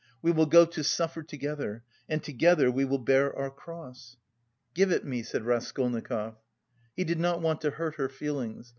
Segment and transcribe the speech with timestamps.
[0.23, 4.17] "We will go to suffer together, and together we will bear our cross!"
[4.73, 6.37] "Give it me," said Raskolnikov.
[6.95, 8.69] He did not want to hurt her feelings.